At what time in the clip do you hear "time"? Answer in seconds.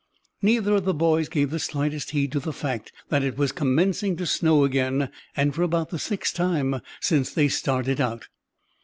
6.33-6.81